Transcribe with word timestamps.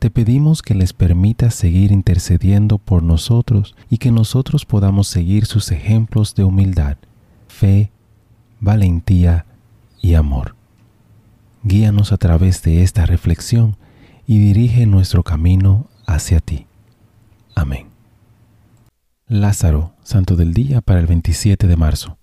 Te 0.00 0.08
pedimos 0.08 0.62
que 0.62 0.74
les 0.74 0.94
permitas 0.94 1.54
seguir 1.54 1.92
intercediendo 1.92 2.78
por 2.78 3.02
nosotros 3.02 3.76
y 3.90 3.98
que 3.98 4.10
nosotros 4.10 4.64
podamos 4.64 5.08
seguir 5.08 5.44
sus 5.44 5.70
ejemplos 5.72 6.34
de 6.34 6.42
humildad, 6.42 6.96
fe, 7.48 7.92
valentía 8.60 9.44
y 10.00 10.14
amor. 10.14 10.56
Guíanos 11.64 12.12
a 12.12 12.16
través 12.16 12.62
de 12.62 12.82
esta 12.82 13.04
reflexión 13.04 13.76
y 14.26 14.38
dirige 14.38 14.86
nuestro 14.86 15.22
camino 15.22 15.90
hacia 16.06 16.40
ti. 16.40 16.66
Amén. 17.54 17.88
Lázaro, 19.28 19.92
Santo 20.02 20.34
del 20.34 20.54
Día 20.54 20.80
para 20.80 21.00
el 21.00 21.08
27 21.08 21.66
de 21.66 21.76
marzo. 21.76 22.16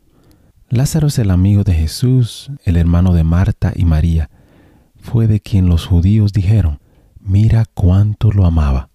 Lázaro 0.69 1.09
es 1.09 1.19
el 1.19 1.29
amigo 1.29 1.63
de 1.63 1.75
Jesús, 1.75 2.49
el 2.65 2.75
hermano 2.75 3.13
de 3.13 3.23
Marta 3.23 3.71
y 3.75 3.85
María. 3.85 4.31
Fue 4.99 5.27
de 5.27 5.39
quien 5.41 5.67
los 5.67 5.85
judíos 5.85 6.33
dijeron, 6.33 6.79
Mira 7.29 7.65
cuánto 7.73 8.31
lo 8.31 8.45
amaba. 8.45 8.87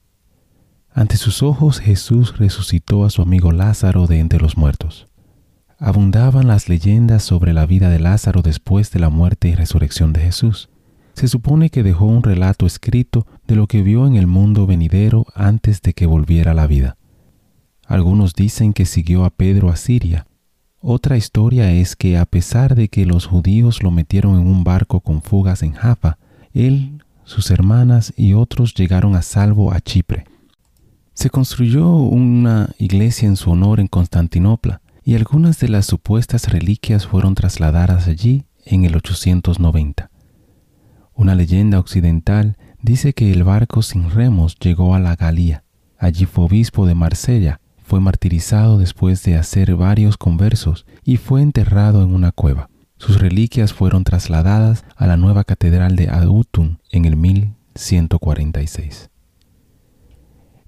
Ante 0.91 1.19
sus 1.19 1.43
ojos 1.43 1.81
Jesús 1.81 2.39
resucitó 2.39 3.05
a 3.05 3.11
su 3.11 3.21
amigo 3.21 3.53
Lázaro 3.53 4.07
de 4.07 4.21
entre 4.21 4.41
los 4.41 4.57
muertos. 4.57 5.07
Abundaban 5.79 6.47
las 6.47 6.67
leyendas 6.67 7.23
sobre 7.23 7.53
la 7.53 7.67
vida 7.67 7.91
de 7.91 8.01
Lázaro 8.01 8.41
después 8.41 8.91
de 8.91 9.01
la 9.01 9.11
muerte 9.11 9.49
y 9.49 9.55
resurrección 9.55 10.15
de 10.15 10.21
Jesús. 10.21 10.71
Se 11.13 11.29
supone 11.29 11.69
que 11.69 11.83
dejó 11.83 12.07
un 12.07 12.23
relato 12.23 12.65
escrito 12.65 13.27
de 13.47 13.55
lo 13.55 13.67
que 13.67 13.83
vio 13.83 14.07
en 14.07 14.17
el 14.17 14.27
mundo 14.27 14.67
venidero 14.67 15.27
antes 15.35 15.83
de 15.83 15.93
que 15.93 16.07
volviera 16.07 16.53
a 16.53 16.55
la 16.55 16.67
vida. 16.67 16.97
Algunos 17.87 18.33
dicen 18.33 18.73
que 18.73 18.87
siguió 18.87 19.27
a 19.27 19.31
Pedro 19.31 19.69
a 19.69 19.77
Siria. 19.77 20.27
Otra 20.81 21.19
historia 21.19 21.71
es 21.71 21.97
que 21.97 22.17
a 22.17 22.25
pesar 22.25 22.77
de 22.77 22.89
que 22.89 23.05
los 23.05 23.27
judíos 23.27 23.83
lo 23.83 23.91
metieron 23.91 24.41
en 24.41 24.47
un 24.47 24.65
barco 24.65 25.01
con 25.01 25.21
fugas 25.21 25.63
en 25.63 25.75
Jaffa, 25.75 26.17
él 26.55 27.03
sus 27.25 27.51
hermanas 27.51 28.13
y 28.17 28.35
otros 28.35 28.75
llegaron 28.75 29.15
a 29.17 29.23
salvo 29.23 29.73
a 29.73 29.81
Chipre. 29.81 30.25
Se 31.15 31.31
construyó 31.31 31.89
una 31.97 32.71
iglesia 32.79 33.29
en 33.29 33.37
su 33.37 33.51
honor 33.51 33.81
en 33.81 33.89
Constantinopla 33.89 34.81
y 35.05 35.15
algunas 35.15 35.59
de 35.59 35.69
las 35.69 35.87
supuestas 35.87 36.49
reliquias 36.49 37.07
fueron 37.07 37.35
trasladadas 37.35 38.09
allí 38.09 38.45
en 38.65 38.85
el 38.85 38.97
890. 38.97 40.11
Una 41.15 41.35
leyenda 41.35 41.79
occidental 41.79 42.57
dice 42.81 43.13
que 43.13 43.31
el 43.31 43.45
barco 43.45 43.83
sin 43.83 44.11
remos 44.11 44.57
llegó 44.59 44.95
a 44.95 45.01
la 45.01 45.17
Galía. 45.17 45.65
Allí 45.99 46.25
fue 46.25 46.45
obispo 46.45 46.87
de 46.87 46.95
Marsella, 46.95 47.61
fue 47.85 48.01
martirizado 48.01 48.79
después 48.79 49.23
de 49.25 49.37
hacer 49.37 49.75
varios 49.77 50.17
conversos 50.17 50.87
y 51.05 51.19
fue 51.19 51.43
enterrado 51.43 52.03
en 52.03 52.15
una 52.15 52.33
cueva. 52.33 52.71
Sus 53.05 53.19
reliquias 53.19 53.73
fueron 53.73 54.05
trasladadas 54.05 54.85
a 54.95 55.09
la 55.09 55.17
nueva 55.17 55.43
catedral 55.43 55.97
de 55.97 56.09
Autun 56.09 56.79
en 56.93 57.05
el 57.05 57.17
1146. 57.17 59.11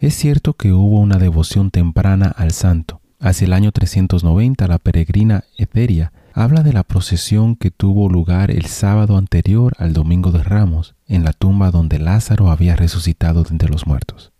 Es 0.00 0.14
cierto 0.14 0.54
que 0.54 0.72
hubo 0.72 0.98
una 0.98 1.18
devoción 1.18 1.70
temprana 1.70 2.26
al 2.26 2.50
santo. 2.50 3.00
Hacia 3.20 3.44
el 3.44 3.52
año 3.52 3.70
390 3.70 4.66
la 4.66 4.80
peregrina 4.80 5.44
Etheria 5.56 6.12
habla 6.32 6.64
de 6.64 6.72
la 6.72 6.82
procesión 6.82 7.54
que 7.54 7.70
tuvo 7.70 8.08
lugar 8.08 8.50
el 8.50 8.64
sábado 8.64 9.16
anterior 9.16 9.74
al 9.78 9.92
Domingo 9.92 10.32
de 10.32 10.42
Ramos 10.42 10.96
en 11.06 11.22
la 11.22 11.34
tumba 11.34 11.70
donde 11.70 12.00
Lázaro 12.00 12.50
había 12.50 12.74
resucitado 12.74 13.44
de 13.44 13.50
entre 13.50 13.68
los 13.68 13.86
muertos. 13.86 14.32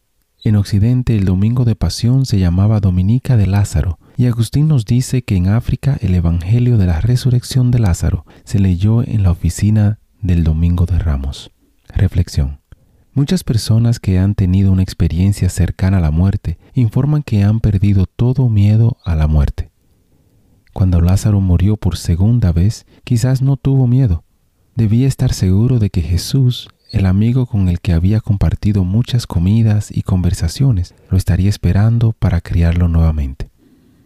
En 0.43 0.57
Occidente 0.57 1.17
el 1.17 1.27
Domingo 1.27 1.65
de 1.65 1.77
Pasión 1.77 2.27
se 2.27 2.41
llamaba 2.41 2.81
Dominica 2.81 3.37
de 3.37 3.47
Lázaro 3.47 4.01
y 4.17 4.27
Agustín 4.27 4.69
nos 4.69 4.85
dice 4.85 5.23
que 5.23 5.37
en 5.37 5.49
África 5.49 5.99
el 6.01 6.15
Evangelio 6.15 6.79
de 6.79 6.87
la 6.87 7.01
Resurrección 7.01 7.71
de 7.71 7.81
Lázaro 7.81 8.25
se 8.45 8.61
leyó 8.61 9.03
en 9.03 9.25
la 9.25 9.33
oficina 9.33 9.99
del 10.21 10.45
Domingo 10.45 10.87
de 10.87 10.99
Ramos. 10.99 11.51
Reflexión. 11.89 12.61
Muchas 13.13 13.45
personas 13.45 13.99
que 13.99 14.19
han 14.19 14.35
tenido 14.35 14.73
una 14.73 14.83
experiencia 14.83 15.49
cercana 15.49 15.99
a 15.99 16.01
la 16.01 16.11
muerte 16.11 16.59
informan 16.75 17.23
que 17.23 17.43
han 17.43 17.61
perdido 17.61 18.07
todo 18.07 18.49
miedo 18.49 18.99
a 19.05 19.15
la 19.17 19.27
muerte. 19.27 19.71
Cuando 20.73 21.01
Lázaro 21.01 21.41
murió 21.41 21.77
por 21.77 21.97
segunda 21.97 22.53
vez, 22.53 22.87
quizás 23.05 23.43
no 23.43 23.57
tuvo 23.57 23.87
miedo. 23.87 24.25
Debía 24.77 25.07
estar 25.07 25.33
seguro 25.33 25.79
de 25.79 25.91
que 25.91 26.03
Jesús, 26.03 26.69
el 26.91 27.07
amigo 27.07 27.47
con 27.47 27.69
el 27.69 27.81
que 27.81 27.93
había 27.93 28.21
compartido 28.21 28.85
muchas 28.85 29.27
comidas 29.27 29.91
y 29.97 30.03
conversaciones, 30.03 30.95
lo 31.11 31.17
estaría 31.17 31.49
esperando 31.49 32.13
para 32.13 32.41
criarlo 32.41 32.89
nuevamente 32.89 33.54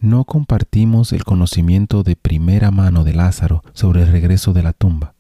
no 0.01 0.25
compartimos 0.25 1.13
el 1.13 1.25
conocimiento 1.25 2.03
de 2.03 2.17
primera 2.17 2.71
mano 2.71 3.05
de 3.05 3.15
Lázaro 3.15 3.63
sobre 3.73 4.03
el 4.03 4.13
regreso 4.13 4.53
de 4.53 4.63
la 4.63 4.73
tumba. 4.73 5.15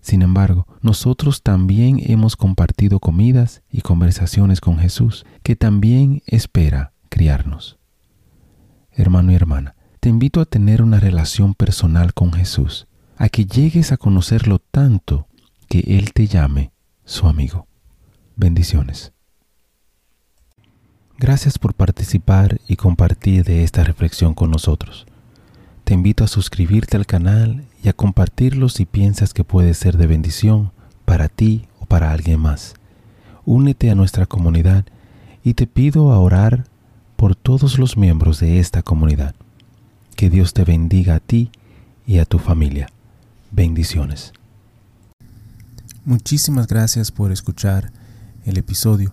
Sin 0.00 0.22
embargo, 0.22 0.66
nosotros 0.80 1.42
también 1.42 2.00
hemos 2.02 2.36
compartido 2.36 3.00
comidas 3.00 3.62
y 3.70 3.82
conversaciones 3.82 4.60
con 4.60 4.78
Jesús, 4.78 5.26
que 5.42 5.56
también 5.56 6.22
espera 6.26 6.92
criarnos. 7.08 7.78
Hermano 8.92 9.32
y 9.32 9.34
hermana, 9.34 9.76
te 10.00 10.08
invito 10.08 10.40
a 10.40 10.46
tener 10.46 10.82
una 10.82 10.98
relación 10.98 11.54
personal 11.54 12.14
con 12.14 12.32
Jesús, 12.32 12.86
a 13.16 13.28
que 13.28 13.44
llegues 13.44 13.92
a 13.92 13.98
conocerlo 13.98 14.58
tanto 14.58 15.28
que 15.68 15.80
Él 15.80 16.12
te 16.14 16.26
llame 16.26 16.72
su 17.04 17.26
amigo. 17.26 17.66
Bendiciones. 18.36 19.12
Gracias 21.20 21.58
por 21.58 21.74
participar 21.74 22.62
y 22.66 22.76
compartir 22.76 23.44
de 23.44 23.62
esta 23.62 23.84
reflexión 23.84 24.32
con 24.32 24.50
nosotros. 24.50 25.04
Te 25.84 25.92
invito 25.92 26.24
a 26.24 26.28
suscribirte 26.28 26.96
al 26.96 27.04
canal 27.04 27.66
y 27.84 27.90
a 27.90 27.92
compartirlo 27.92 28.70
si 28.70 28.86
piensas 28.86 29.34
que 29.34 29.44
puede 29.44 29.74
ser 29.74 29.98
de 29.98 30.06
bendición 30.06 30.72
para 31.04 31.28
ti 31.28 31.68
o 31.78 31.84
para 31.84 32.12
alguien 32.12 32.40
más. 32.40 32.72
Únete 33.44 33.90
a 33.90 33.94
nuestra 33.94 34.24
comunidad 34.24 34.86
y 35.44 35.52
te 35.52 35.66
pido 35.66 36.10
a 36.10 36.18
orar 36.18 36.64
por 37.16 37.36
todos 37.36 37.78
los 37.78 37.98
miembros 37.98 38.40
de 38.40 38.58
esta 38.58 38.80
comunidad. 38.80 39.34
Que 40.16 40.30
Dios 40.30 40.54
te 40.54 40.64
bendiga 40.64 41.16
a 41.16 41.20
ti 41.20 41.50
y 42.06 42.16
a 42.16 42.24
tu 42.24 42.38
familia. 42.38 42.88
Bendiciones. 43.50 44.32
Muchísimas 46.06 46.66
gracias 46.66 47.10
por 47.12 47.30
escuchar 47.30 47.92
el 48.46 48.56
episodio. 48.56 49.12